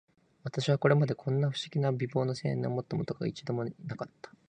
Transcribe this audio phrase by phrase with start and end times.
[0.43, 4.31] 私はこれまで、こんな不思議な美貌の青年を見た事が、一度も無かった